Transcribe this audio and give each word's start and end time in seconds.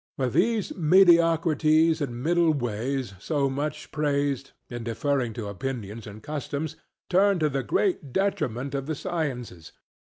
But 0.17 0.33
these 0.33 0.75
mediocrities 0.75 2.01
and 2.01 2.23
middle 2.23 2.55
ways 2.55 3.13
so 3.19 3.51
much 3.51 3.91
praised, 3.91 4.49
in 4.67 4.83
deferring 4.83 5.31
to 5.33 5.45
opinions 5.45 6.07
and 6.07 6.23
customs, 6.23 6.75
turn 7.07 7.37
to 7.37 7.49
the 7.49 7.61
great 7.61 8.11
detriment 8.11 8.73
of 8.73 8.87
the 8.87 8.95
sciences. 8.95 9.73